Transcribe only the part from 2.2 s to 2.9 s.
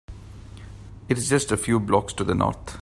the North.